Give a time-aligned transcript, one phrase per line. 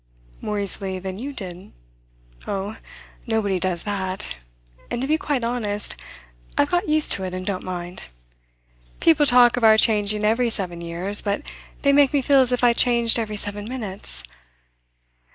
[0.41, 1.73] "More easily than you did?
[2.47, 2.75] Oh,
[3.27, 4.39] nobody does that;
[4.89, 5.95] and, to be quite honest,
[6.57, 8.05] I've got used to it and don't mind.
[8.99, 11.43] People talk of our changing every seven years, but
[11.83, 14.23] they make me feel as if I changed every seven minutes.